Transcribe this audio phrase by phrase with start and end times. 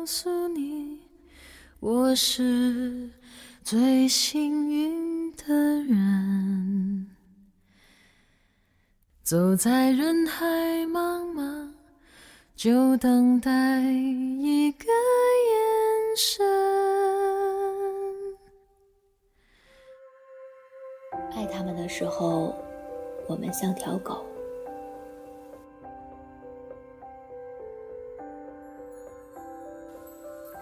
[0.00, 0.98] 告诉你，
[1.78, 3.10] 我是
[3.62, 7.06] 最幸运的人。
[9.22, 10.46] 走在人海
[10.86, 11.68] 茫茫，
[12.56, 16.46] 就等待一个眼神。
[21.32, 22.54] 爱他们的时候，
[23.28, 24.29] 我们像条狗。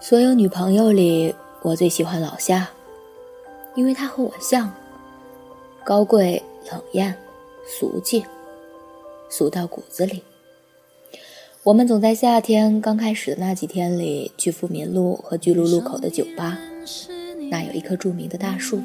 [0.09, 2.67] 所有女朋友里，我最喜欢老夏，
[3.75, 4.73] 因为他和我像，
[5.83, 6.41] 高贵、
[6.71, 7.15] 冷艳、
[7.63, 8.25] 俗气，
[9.29, 10.23] 俗到骨子里。
[11.61, 16.57] 我们总在夏天刚开始的那几天里去富民路和巨鹿路口的酒吧，
[17.51, 18.81] 那有一棵著名的大树，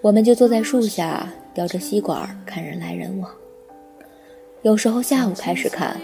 [0.00, 3.30] 我们就坐在树下叼着吸管看人来人往。
[4.62, 6.00] 有时候下午开始看。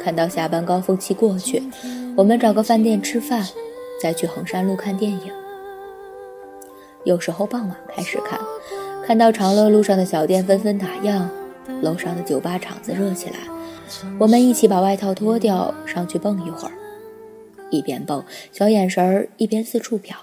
[0.00, 1.62] 看到下班高峰期过去，
[2.16, 3.46] 我们找个饭店吃饭，
[4.02, 5.32] 再去衡山路看电影。
[7.04, 8.38] 有时候傍晚开始看，
[9.06, 11.26] 看到长乐路上的小店纷纷打烊，
[11.82, 13.36] 楼上的酒吧场子热起来，
[14.18, 16.74] 我们一起把外套脱掉上去蹦一会儿，
[17.70, 20.14] 一边蹦小眼神儿一边四处瞟，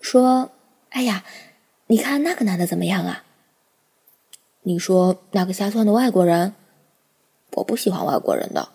[0.00, 0.50] 说
[0.90, 1.24] ：“哎呀，
[1.86, 3.24] 你看那个男的怎么样啊？”
[4.64, 6.54] 你说那个瞎窜的外国人。
[7.52, 8.68] 我不喜欢外国人的，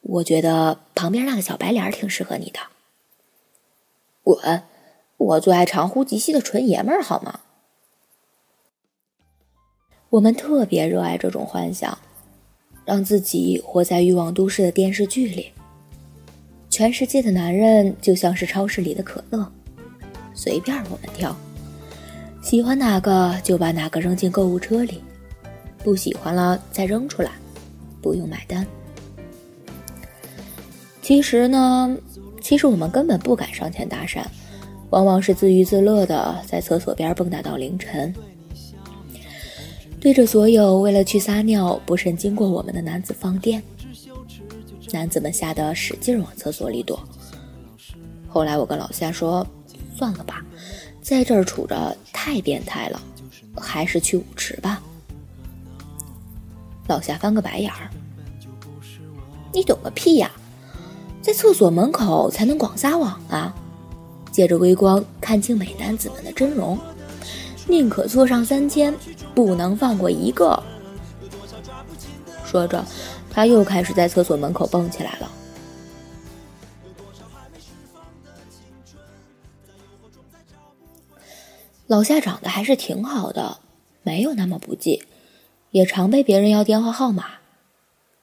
[0.00, 2.60] 我觉得旁边那个小白脸挺适合你的。
[4.22, 4.62] 滚！
[5.16, 7.40] 我最爱长呼及吸的纯爷们儿，好吗？
[10.10, 11.98] 我们特别热爱这种幻想，
[12.84, 15.52] 让自己活在欲望都市的电视剧里。
[16.70, 19.50] 全世界的男人就像是超市里的可乐，
[20.34, 21.34] 随便我们挑，
[22.40, 25.02] 喜欢哪个就把哪个扔进购物车里，
[25.82, 27.32] 不喜欢了再扔出来。
[28.00, 28.66] 不用买单。
[31.02, 31.96] 其实呢，
[32.40, 34.22] 其实我们根本不敢上前搭讪，
[34.90, 38.14] 往往是自娱自乐的在厕所边蹦跶到凌晨，
[40.00, 43.62] 对着所有为了去撒尿不慎经过我们的男子放电。
[44.92, 46.98] 男子们吓得使劲往厕所里躲。
[48.26, 49.46] 后来我跟老夏说
[49.94, 50.44] ：“算了吧，
[51.02, 53.00] 在这儿杵着太变态了，
[53.54, 54.82] 还是去舞池吧。”
[56.88, 57.90] 老夏翻个白眼儿
[59.52, 60.30] ：“你懂个屁呀，
[61.20, 63.54] 在厕所门口才能广撒网啊！
[64.32, 66.78] 借着微光看清美男子们的真容，
[67.66, 68.94] 宁可错上三千，
[69.34, 70.60] 不能放过一个。”
[72.42, 72.82] 说着，
[73.30, 75.30] 他又开始在厕所门口蹦起来了。
[81.86, 83.58] 老夏长得还是挺好的，
[84.02, 85.02] 没有那么不济。
[85.70, 87.38] 也常被别人要电话号码，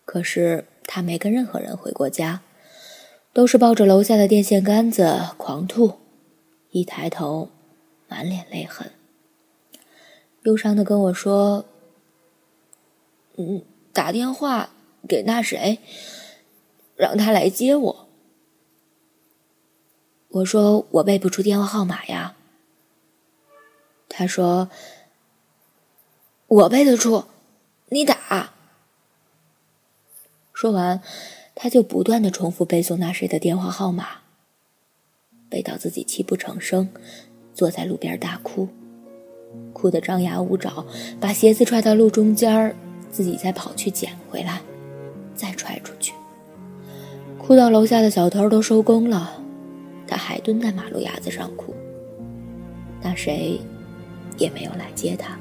[0.03, 2.41] 可是他没跟任何人回过家，
[3.33, 5.99] 都是抱着楼下的电线杆子狂吐，
[6.71, 7.49] 一抬头，
[8.07, 8.91] 满脸泪痕，
[10.43, 11.65] 忧伤的跟我说
[13.37, 13.63] ：“嗯，
[13.93, 14.71] 打电话
[15.07, 15.79] 给那谁，
[16.95, 18.07] 让他来接我。”
[20.29, 22.35] 我说：“我背不出电话号码呀。”
[24.09, 24.69] 他说
[26.47, 27.25] ：“我背得出。”
[27.89, 28.51] 你打。
[30.53, 31.01] 说完，
[31.53, 34.21] 他就不断的重复背诵那谁的电话号码，
[35.49, 36.89] 背到自己泣不成声，
[37.53, 38.69] 坐在路边大哭，
[39.73, 40.85] 哭得张牙舞爪，
[41.19, 42.75] 把鞋子踹到路中间儿，
[43.11, 44.61] 自己再跑去捡回来，
[45.35, 46.13] 再踹出去，
[47.37, 49.43] 哭到楼下的小偷都收工了，
[50.07, 51.75] 他还蹲在马路牙子上哭，
[53.01, 53.59] 那谁
[54.37, 55.37] 也没有来接他。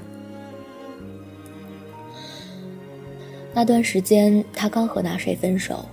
[3.57, 5.87] 那段时间，他刚和那谁分手，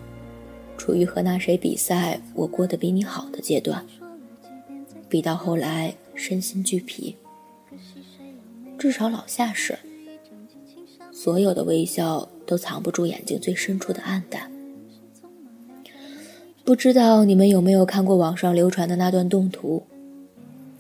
[0.78, 3.86] 处于和那谁比赛我过得比你好的阶段，
[5.08, 7.16] 比到后来身心俱疲。
[8.80, 9.78] 至少老夏是，
[11.12, 14.52] 所有的微笑都藏不住眼睛最深处的暗淡。
[16.64, 19.84] 不知道你们有没有看过网上流传的那段动图？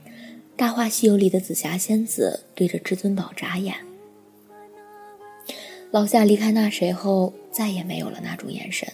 [0.55, 3.75] 《大话西游》里的紫霞仙子对着至尊宝眨眼。
[5.91, 8.87] 老夏离开那谁后，再也没有了那种眼神。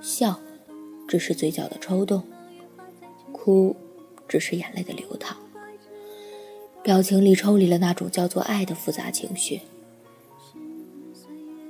[0.00, 0.40] 笑，
[1.06, 2.20] 只是嘴角的抽动；
[3.30, 3.76] 哭，
[4.26, 5.36] 只是眼泪的流淌。
[6.82, 9.60] 表情里抽离了那种叫做爱的复杂情绪。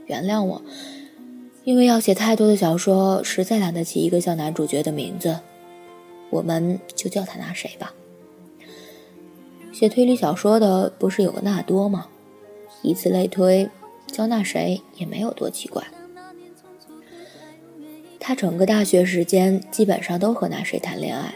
[0.06, 0.62] 原谅我，
[1.64, 5.40] 因为要写太多的小说，实在懒得起一个像男主角的名字，
[6.30, 7.92] 我们就叫他那谁吧。
[9.70, 12.06] 写推理小说的不是有个纳多吗？
[12.80, 13.68] 以此类推。
[14.10, 15.84] 叫那谁也没有多奇怪，
[18.18, 21.34] 他整个大学时间基本上都和那谁谈恋爱，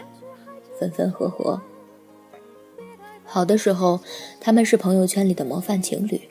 [0.79, 1.61] 分分合合。
[3.23, 4.01] 好的时候，
[4.39, 6.21] 他们是朋友圈里的模范情侣。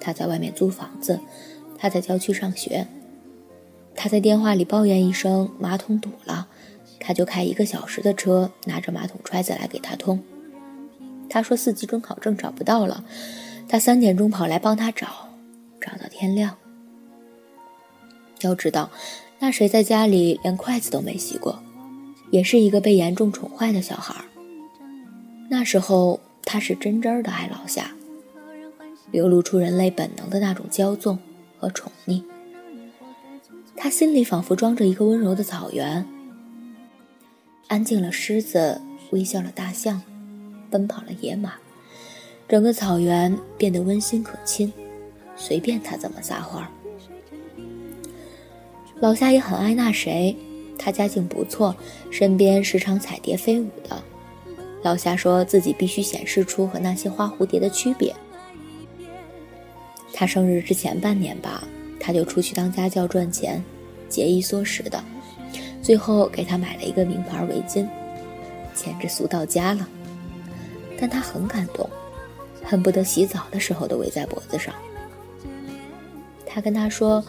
[0.00, 1.18] 他在外面租房子，
[1.76, 2.86] 他在郊区上学。
[3.96, 6.46] 他在电话里抱怨一声马桶堵了，
[7.00, 10.22] 他就开一个小时的车，拿着马桶揣子来给他通。
[11.28, 13.04] 他说四级准考证找不到了，
[13.68, 15.25] 他三点钟跑来帮他找，
[15.86, 16.56] 找到天亮。
[18.40, 18.90] 要知道，
[19.38, 21.62] 那谁在家里连筷子都没洗过，
[22.30, 24.14] 也是一个被严重宠坏的小孩。
[25.48, 27.92] 那时候他是真真的爱老夏，
[29.10, 31.18] 流露出人类本能的那种骄纵
[31.58, 32.22] 和宠溺。
[33.76, 36.06] 他心里仿佛装着一个温柔的草原，
[37.68, 38.80] 安静了狮子，
[39.10, 40.02] 微笑了大象，
[40.70, 41.54] 奔跑了野马，
[42.48, 44.72] 整个草原变得温馨可亲，
[45.36, 46.66] 随便他怎么撒欢。
[48.98, 50.34] 老夏也很爱那谁，
[50.78, 51.76] 他家境不错，
[52.10, 54.02] 身边时常彩蝶飞舞的。
[54.82, 58.14] 老夏说自己必须显示出和那些花蝴蝶的区别。
[60.12, 61.62] 他生日之前半年吧。
[61.98, 63.60] 他就出去当家教赚钱，
[64.08, 65.02] 节衣缩食的，
[65.82, 67.84] 最后给他买了一个名牌围巾，
[68.74, 69.88] 简直俗到家了。
[71.00, 71.88] 但他很感动，
[72.62, 74.72] 恨不得洗澡的时候都围在脖子上。
[76.56, 77.22] 他跟他说：“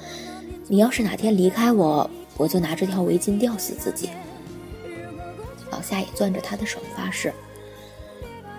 [0.69, 4.09] 你要是哪天离开我，我就拿这条围巾吊死自己。”
[5.69, 7.33] 老夏也攥着他的手发誓：“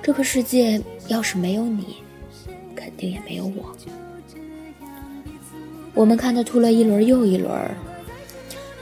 [0.03, 2.03] 这个世界要是没有你，
[2.76, 3.75] 肯定也没有我。”
[5.94, 7.50] 我们看他吐了一轮又一轮，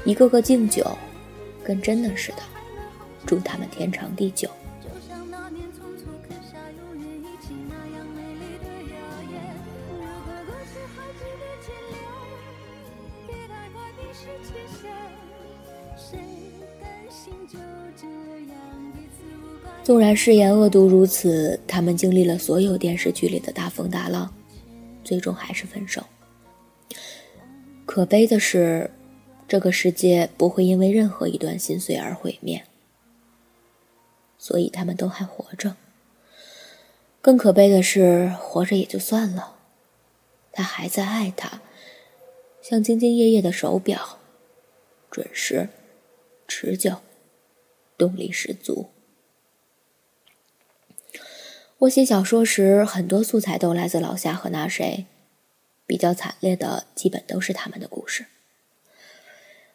[0.05, 0.85] 一个个敬酒，
[1.63, 2.39] 跟真的似的，
[3.25, 4.51] 祝他们天长地久。
[19.87, 24.35] 纵然誓言恶毒如此，他们经历了所有电视剧里的大风大浪，
[25.05, 26.03] 最终还是分手。
[27.85, 28.91] 可悲的是，
[29.47, 32.65] 这个世界不会因为任何一段心碎而毁灭，
[34.37, 35.77] 所以他们都还活着。
[37.23, 39.55] 更可悲的是，活着也就算了，
[40.51, 41.63] 他还在爱他，
[42.61, 44.19] 像兢兢业业的手表，
[45.13, 45.69] 准时、
[46.49, 46.97] 持久、
[47.97, 48.89] 动力十足。
[51.81, 55.05] 我写小说时，很多素材都来自老夏和那谁。
[55.87, 58.27] 比较惨烈的，基本都是他们的故事。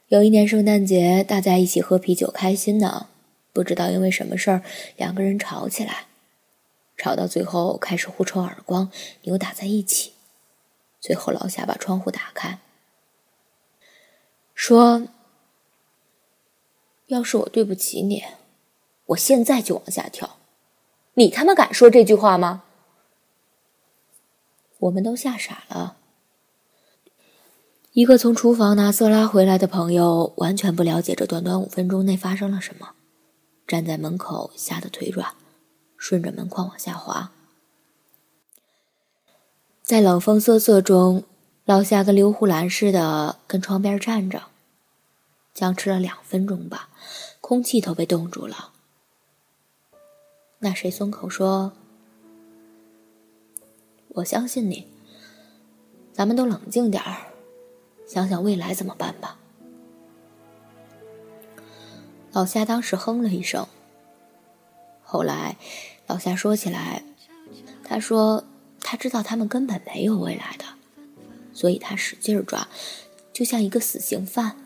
[0.08, 3.08] 有一年圣诞节，大家一起喝啤酒，开心呢。
[3.54, 4.64] 不知道因为什么事儿，
[4.98, 6.08] 两个人吵起来，
[6.98, 10.14] 吵到最后开始互抽耳光，扭打在一起。
[11.00, 12.60] 最后老夏把窗户打开，
[14.56, 15.08] 说
[17.08, 18.24] ：“要是我对不起你，
[19.06, 20.41] 我现在就往下跳。
[21.22, 22.64] 你他妈敢说这句话吗？”
[24.80, 25.98] 我们都吓傻了。
[27.92, 32.94] 一个从厨房拿色拉回来的朋友，完全不了解这短短五分钟内发生了什么，
[33.68, 35.36] 站在门口吓得腿软，
[35.96, 37.32] 顺着门框往下滑。
[39.84, 41.24] 在冷风瑟瑟中，
[41.66, 44.46] 老夏跟刘胡兰似的跟窗边站着，
[45.54, 46.90] 僵持了两分钟吧，
[47.42, 48.72] 空气都被冻住了。
[50.64, 51.74] 那谁松口说
[54.10, 54.88] ：“我相信你，
[56.14, 57.18] 咱们都冷静点儿。”
[58.06, 59.40] 想想未来怎么办吧。
[62.32, 63.66] 老夏当时哼了一声。
[65.02, 65.58] 后来，
[66.06, 67.04] 老夏说起来，
[67.84, 68.44] 他说
[68.82, 70.66] 他知道他们根本没有未来的，
[71.54, 72.68] 所以他使劲抓，
[73.34, 74.58] 就像一个死刑犯，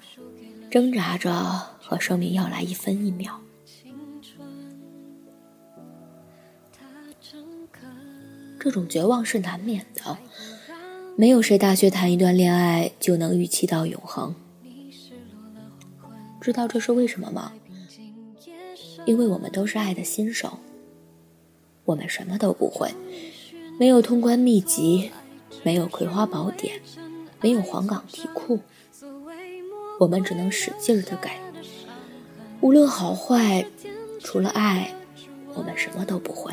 [0.70, 1.32] 挣扎着
[1.80, 3.40] 和生命要来一分一秒。
[8.66, 10.18] 这种绝望是难免的。
[11.16, 14.34] 没有谁大学谈一段恋爱就能预期到永恒，
[16.42, 17.54] 知道这是为什么吗？
[19.06, 20.58] 因为我们都是爱的新手，
[21.84, 22.90] 我们什么都不会，
[23.80, 25.12] 没有通关秘籍，
[25.62, 26.82] 没有葵花宝典，
[27.42, 28.60] 没有黄冈题库，
[30.00, 31.40] 我们只能使劲的改，
[32.62, 33.64] 无论好坏，
[34.24, 34.92] 除了爱，
[35.54, 36.52] 我们什么都不会。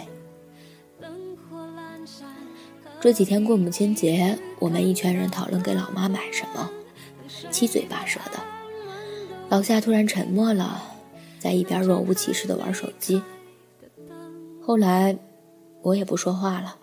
[3.02, 6.70] 这几天过母亲节，我们一群人讨论给老妈买什么，
[7.50, 8.38] 七嘴八舌的。
[9.48, 10.80] 老夏突然沉默了，
[11.40, 13.20] 在一边若无其事的玩手机。
[14.64, 15.18] 后来，
[15.82, 16.76] 我也不说话了，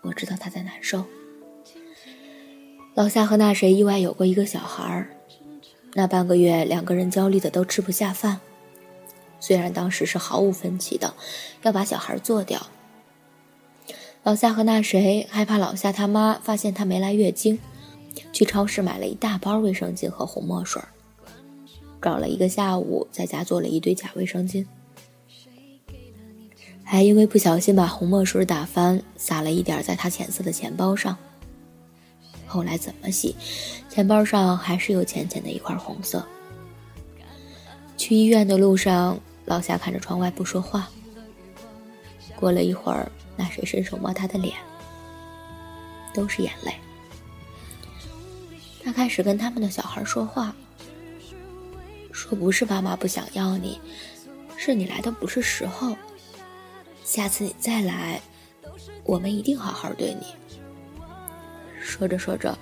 [0.00, 1.04] 我知道他在难受。
[2.94, 5.10] 老夏和那谁意外有过一个小孩儿，
[5.92, 8.40] 那半个月，两个人焦虑的都吃不下饭。
[9.40, 11.12] 虽然当时是毫无分歧的，
[11.64, 12.66] 要把小孩做掉。
[14.28, 17.58] 老夏和那谁害怕老夏他妈发现他没来月经，
[18.30, 20.82] 去超市买了一大包卫生巾和红墨水，
[21.98, 24.66] 搞了一个下午，在家做了一堆假卫生巾，
[26.84, 31.16] 还因为不小心把红墨水打翻，洒了一点在他浅色的钱包上。
[32.46, 33.34] 后来怎么洗，
[33.88, 36.22] 钱包上还是有浅浅的一块红色。
[37.96, 40.86] 去医院的路上，老夏看着窗外不说话。
[42.36, 44.56] 过了一会儿，那谁伸手摸他的脸，
[46.12, 46.74] 都是眼泪。
[48.82, 50.52] 他开始跟他们的小孩说话，
[52.10, 53.80] 说不是爸妈不想要你，
[54.56, 55.96] 是你来的不是时候。
[57.04, 58.20] 下次你再来，
[59.04, 60.26] 我们一定好好对你。
[61.80, 62.58] 说着说着，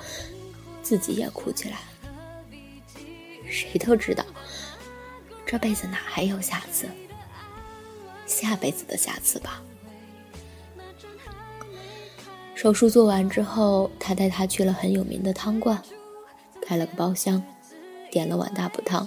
[0.82, 1.78] 自己也哭起来。
[3.48, 4.24] 谁都知道，
[5.46, 6.86] 这辈子哪还有下次？
[8.26, 9.62] 下辈子的下次吧。
[12.66, 15.80] 手术做完之后，他带他去了很有名的汤馆，
[16.60, 17.40] 开了个包厢，
[18.10, 19.06] 点了碗大补汤。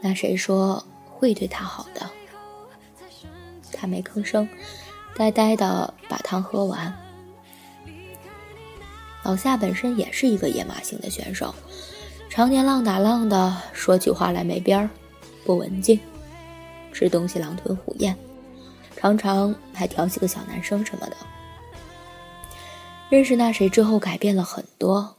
[0.00, 2.10] 那谁说会对他好的？
[3.72, 4.48] 他没吭声，
[5.14, 6.92] 呆呆的把汤喝完。
[9.22, 11.54] 老夏本身也是一个野马型的选手，
[12.28, 14.90] 常年浪打浪的，说起话来没边儿，
[15.44, 16.00] 不文静，
[16.92, 18.16] 吃东西狼吞虎咽，
[18.96, 21.16] 常常还调戏个小男生什么的。
[23.10, 25.16] 认识那谁之后，改变了很多。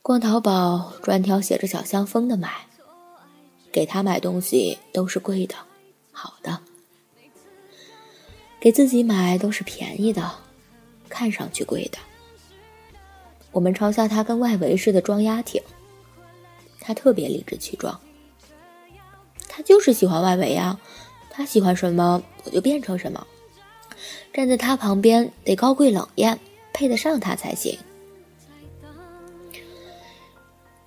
[0.00, 2.66] 逛淘宝，专挑写着小香风的买，
[3.70, 5.54] 给他买东西都是贵的，
[6.12, 6.58] 好的；
[8.58, 10.32] 给自己买都是便宜的，
[11.10, 11.98] 看上去贵的。
[13.50, 15.62] 我们嘲笑他跟外围似的装丫挺，
[16.80, 18.00] 他特别理直气壮。
[19.46, 20.80] 他就是喜欢外围呀，
[21.28, 23.26] 他喜欢什么我就变成什么。
[24.32, 26.40] 站在他旁边得高贵冷艳，
[26.72, 27.78] 配得上他才行。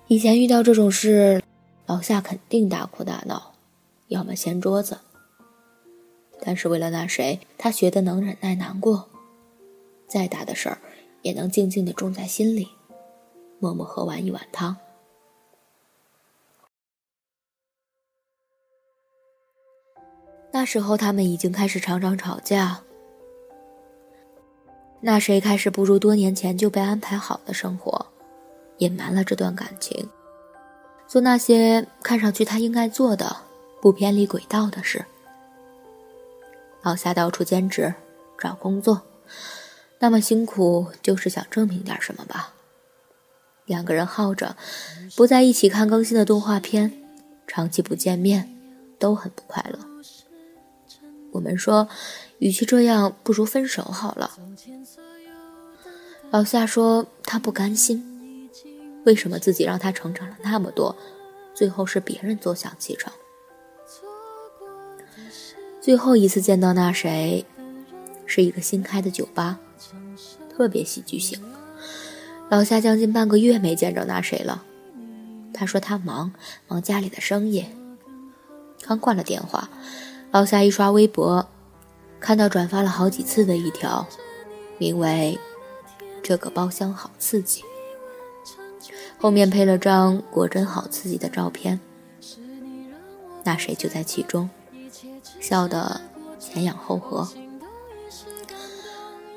[0.08, 1.42] 以前遇到这种事，
[1.86, 3.54] 老夏肯定大哭大闹，
[4.08, 4.98] 要么掀桌子。
[6.40, 9.08] 但是为了那谁，他学的能忍耐难过，
[10.06, 10.78] 再大的事儿。
[11.22, 12.68] 也能静静的种在心里，
[13.58, 14.76] 默默喝完一碗汤。
[20.52, 22.80] 那时候他们已经开始常常吵架。
[25.06, 28.06] 那谁开始步入多年前就被安排好的生活，
[28.78, 30.10] 隐瞒了这段感情，
[31.06, 33.36] 做那些看上去他应该做的、
[33.80, 35.04] 不偏离轨道的事。
[36.82, 37.94] 老夏到处兼职，
[38.36, 39.00] 找工作。
[40.00, 42.52] 那么辛苦，就是想证明点什么吧。
[43.64, 44.56] 两个人耗着，
[45.14, 46.92] 不在一起看更新的动画片，
[47.46, 48.52] 长期不见面，
[48.98, 49.78] 都很不快乐。
[51.30, 51.88] 我们说，
[52.38, 54.30] 与其这样，不如分手好了。
[56.30, 58.50] 老夏说他不甘心，
[59.04, 60.94] 为什么自己让他成长了那么多，
[61.54, 63.12] 最后是别人坐享其成？
[65.80, 67.46] 最后一次见到那谁，
[68.26, 69.60] 是一个新开的酒吧。
[70.50, 71.38] 特别戏剧性，
[72.48, 74.64] 老夏将近半个月没见着那谁了。
[75.54, 76.32] 他说他忙，
[76.66, 77.64] 忙家里的生意。
[78.82, 79.68] 刚挂了电话，
[80.32, 81.48] 老夏一刷微博，
[82.26, 84.04] 看到转发了好几次的一条，
[84.78, 85.38] 名为
[86.24, 87.62] “这个包厢好刺激”，
[89.16, 91.78] 后面配了张果真好刺激的照片。
[93.44, 94.50] 那谁就在其中，
[95.38, 96.00] 笑得
[96.40, 97.28] 前仰后合。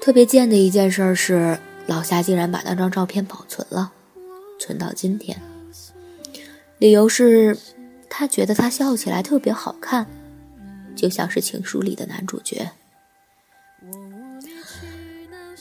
[0.02, 3.92] 特别贱的一件事是，老夏竟然把那张照片保存了，
[4.58, 5.40] 存到今天。
[6.80, 7.56] 理由是，
[8.10, 10.08] 他觉得他笑起来特别好看，
[10.96, 12.72] 就像是情书里的男主角。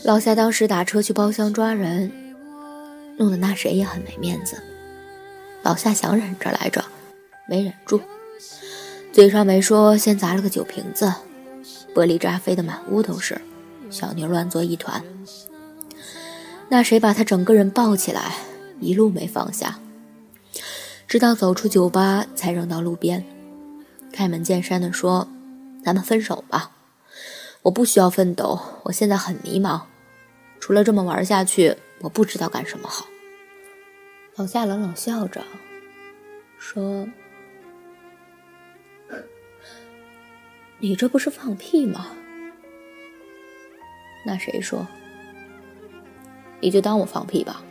[0.04, 2.10] 老夏当时打车去包厢抓人，
[3.18, 4.56] 弄得那谁也很没面子。
[5.62, 6.84] 老夏想忍着来着，
[7.48, 8.00] 没忍住，
[9.12, 11.12] 嘴上没说，先砸了个酒瓶子，
[11.94, 13.40] 玻璃渣飞得满屋都是。
[13.90, 15.02] 小妞乱作一团，
[16.68, 18.34] 那谁把他整个人抱起来，
[18.80, 19.78] 一路没放下，
[21.06, 23.24] 直到走出酒吧才扔到路边，
[24.12, 25.26] 开门见山的说
[25.82, 26.70] ：“咱们分手吧，
[27.62, 29.82] 我不需要奋斗，我现在很迷茫，
[30.60, 33.06] 除了这么玩下去，我不知道干什么好。”
[34.36, 35.42] 老夏冷冷笑着
[36.58, 37.08] 说
[40.78, 42.12] ：“你这不是放屁吗？”
[44.24, 44.86] 那谁说？
[46.60, 47.62] 你就当我放屁吧。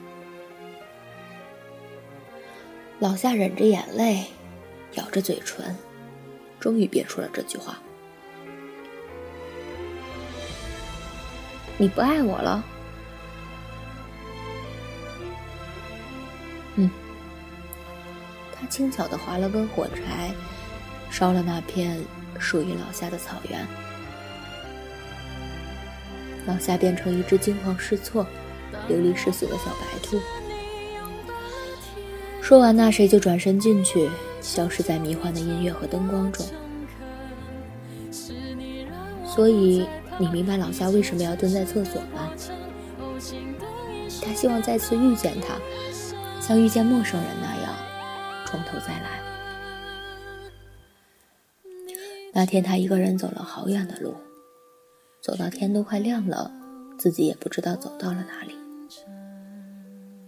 [2.99, 4.25] 老夏忍着眼泪，
[4.93, 5.75] 咬着嘴唇，
[6.59, 7.81] 终于憋出了这句话
[11.77, 12.63] ：“你不爱我了？”
[16.75, 16.89] 嗯。
[18.59, 20.31] 他轻巧的划了根火柴，
[21.11, 22.01] 烧了那片
[22.39, 23.65] 属于老夏的草原。
[26.47, 28.25] 老夏变成一只惊慌失措、
[28.87, 30.19] 流离失所的小白兔。
[32.41, 34.09] 说完，那谁就转身进去，
[34.41, 36.45] 消失在迷幻的音乐和灯光中。
[39.25, 39.85] 所以，
[40.19, 42.31] 你明白老夏为什么要蹲在厕所吗？
[44.21, 45.57] 他希望再次遇见他，
[46.41, 47.75] 像遇见陌生人那样，
[48.45, 49.21] 从头再来。
[52.33, 54.15] 那天，他一个人走了好远的路，
[55.21, 56.51] 走到天都快亮了，
[56.97, 58.55] 自己也不知道走到了哪里。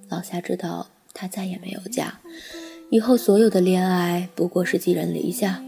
[0.09, 0.87] 老夏知道。
[1.11, 2.21] 他再也没有家，
[2.91, 5.61] 以后所有的恋爱不过是寄人篱下。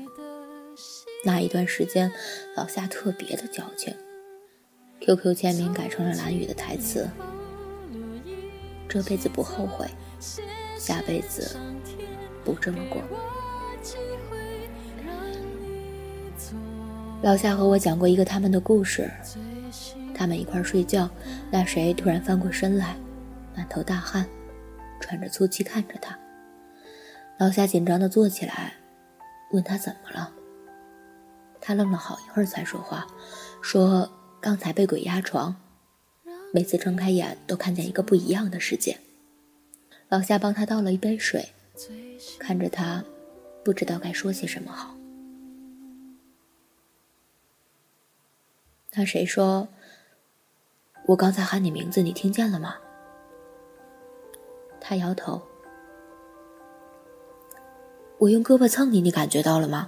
[1.25, 2.11] 那一段时间，
[2.55, 3.93] 老夏特别的矫情
[5.01, 7.09] ，QQ 签名改成了蓝雨的台词
[8.87, 9.85] ：“这辈子不后悔，
[10.77, 11.57] 下辈子
[12.45, 13.01] 不这么过。”
[17.21, 19.11] 老夏和我讲过一个他们的故事，
[20.15, 21.09] 他们一块睡觉，
[21.51, 22.95] 那谁突然翻过身来，
[23.55, 24.25] 满头大汗。
[24.99, 26.17] 喘着粗气看着他，
[27.39, 28.73] 老夏紧张地坐起来，
[29.51, 30.31] 问他怎么了。
[31.59, 33.05] 他愣了好一会儿才说话，
[33.61, 34.07] 说
[34.41, 35.55] 刚才被鬼压床，
[36.51, 38.97] 每次睁开眼都看见一个不一样的世界。
[40.09, 41.53] 老夏帮他倒了一杯水，
[42.39, 43.05] 看着他，
[43.63, 44.95] 不知道该说些什么好。
[48.93, 49.67] 那谁说？
[51.05, 52.77] 我刚才喊你名字，你听见了吗？
[54.79, 55.39] 他摇头。
[58.17, 59.87] 我用胳膊蹭你，你感觉到了吗？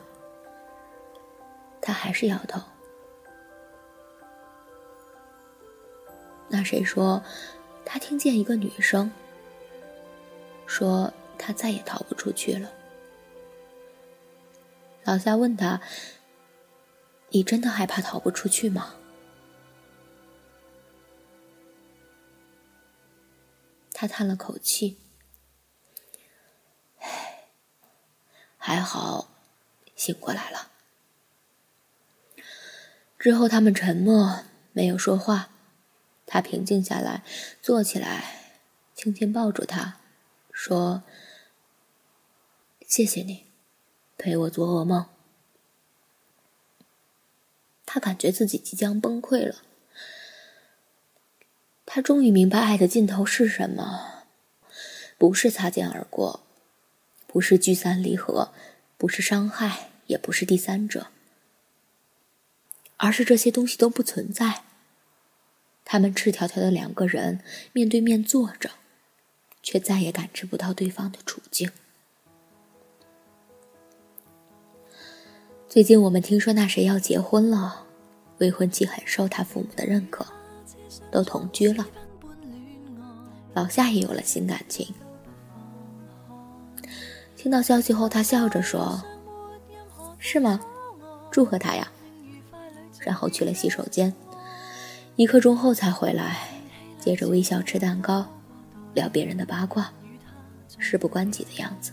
[1.81, 2.61] 他还是摇头。
[6.63, 7.23] 谁说，
[7.85, 9.11] 他听见一个女生
[10.65, 12.71] 说他再也逃不出去了。
[15.03, 15.81] 老夏问他
[17.29, 18.95] ：“你真的害怕逃不出去吗？”
[23.93, 24.97] 他叹了口气，
[26.99, 27.47] 唉，
[28.57, 29.29] 还好，
[29.95, 30.71] 醒过来了。
[33.17, 35.52] 之后他们沉默，没有说话。
[36.33, 37.22] 他平静下来，
[37.61, 38.55] 坐起来，
[38.96, 40.00] 轻轻抱住他，
[40.51, 41.03] 说
[42.89, 43.46] ：“谢谢你，
[44.17, 45.05] 陪我做噩梦。”
[47.85, 49.57] 他感觉自己即将崩溃了。
[51.85, 54.24] 他终于明白爱的尽头是什么，
[55.19, 56.41] 不是擦肩而过，
[57.27, 58.51] 不是聚散离合，
[58.98, 61.09] 不是伤害，也不是第三者，
[62.98, 64.63] 而是这些东西都不存在。
[65.85, 67.39] 他们赤条条的两个人
[67.72, 68.69] 面对面坐着，
[69.61, 71.69] 却再也感知不到对方的处境。
[75.67, 77.85] 最近我们听说那谁要结婚了，
[78.37, 80.25] 未婚妻很受他父母的认可。
[81.11, 81.85] 都同居了，
[83.53, 84.93] 老夏也有了新感情。
[87.35, 89.03] 听到消息后，他笑着说
[90.17, 90.59] ：“是吗？
[91.31, 91.91] 祝贺他呀！”
[93.01, 94.13] 然后去了洗手间，
[95.15, 96.47] 一刻钟后才回来，
[96.99, 98.25] 接着微笑吃蛋糕，
[98.95, 99.91] 聊别人的八卦，
[100.79, 101.91] 事不关己的样子。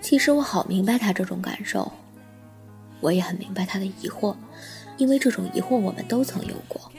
[0.00, 1.90] 其实我好明白他这种感受，
[3.00, 4.36] 我也很明白他的疑惑。
[4.98, 6.92] 因为这种疑惑，我们都曾有过。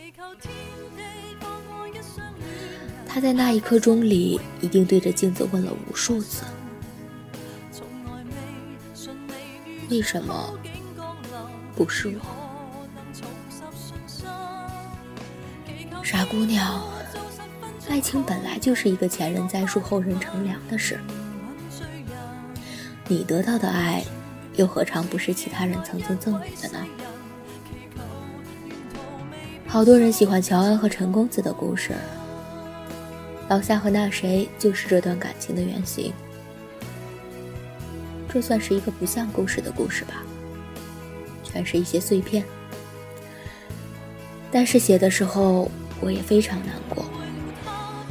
[3.06, 6.44] 他在那一刻钟里，一定对着镜子问了无数次：
[9.90, 10.54] 为什么
[11.76, 12.41] 不是我？
[16.12, 16.84] 傻姑娘，
[17.90, 21.00] 爱情本来就是一个前人栽树，后人乘凉的事。
[23.08, 24.04] 你得到的爱，
[24.58, 26.86] 又何尝不是其他人曾经赠予的呢？
[29.66, 31.94] 好多人喜欢乔恩和陈公子的故事，
[33.48, 36.12] 老夏和那谁就是这段感情的原型。
[38.28, 40.24] 这算是一个不像故事的故事吧，
[41.42, 42.44] 全是一些碎片。
[44.52, 47.06] 但是写的时候我也非常难过，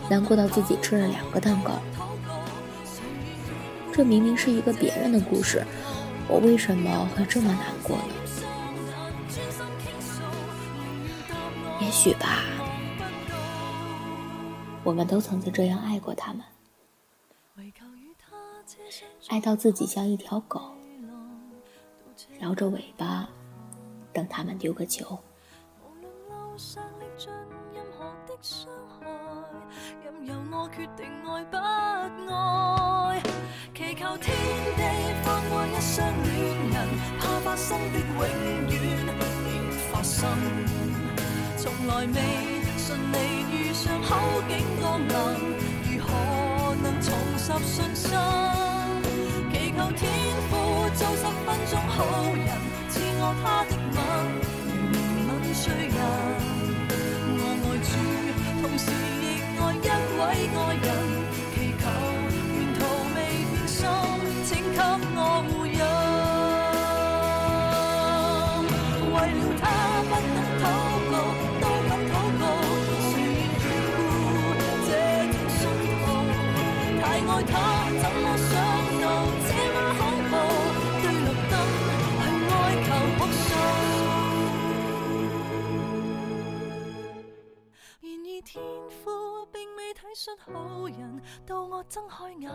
[0.08, 1.72] 难过到自己吃了两个蛋糕。
[3.92, 5.64] 这明明是一个别人的故事，
[6.28, 8.14] 我为什么会这么难过呢？
[11.80, 12.44] 也许吧，
[14.84, 16.42] 我们都曾经这样爱过他们。
[19.28, 20.60] 爱到自己像一条狗，
[22.40, 23.28] 摇着尾巴
[24.12, 25.18] 等他们丢个球。
[30.26, 31.56] 由我决定爱不
[32.30, 33.22] 爱，
[33.74, 34.36] 祈求天
[34.76, 34.82] 地
[35.24, 36.28] 放过一双恋
[36.72, 36.76] 人，
[37.18, 38.20] 怕发生的永
[38.68, 38.72] 远
[39.16, 39.50] 别
[39.90, 40.28] 发生。
[41.56, 42.14] 从来未
[42.76, 43.16] 顺利
[43.50, 44.10] 遇上好
[44.46, 45.10] 景降临，
[45.88, 46.08] 如何
[46.82, 48.10] 能重拾信心？
[49.50, 50.04] 祈求天
[50.50, 50.52] 父
[50.96, 52.04] 做十分钟好
[52.34, 52.46] 人，
[52.90, 53.98] 赐我他的吻，
[54.92, 55.96] 怜悯罪人。
[57.38, 57.90] 我爱主，
[58.60, 58.84] 同时
[59.22, 59.24] 亦
[59.56, 59.88] 爱一
[60.20, 61.29] 位爱人，
[90.10, 92.50] 并未体恤好人，到我睁开眼，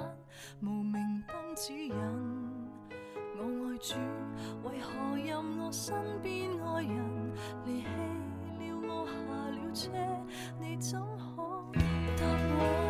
[0.61, 1.95] 无明灯指引。
[3.37, 3.95] 我爱主，
[4.67, 7.31] 为何任我身边爱人
[7.65, 7.87] 离弃
[8.59, 9.13] 了我下
[9.51, 9.89] 了车？
[10.59, 11.71] 你怎可
[12.17, 12.25] 答
[12.57, 12.84] 我？